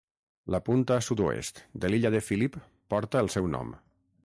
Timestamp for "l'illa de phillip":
1.93-2.59